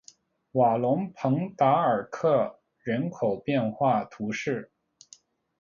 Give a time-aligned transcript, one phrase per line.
[0.53, 4.71] 瓦龙蓬达尔克人口变化图示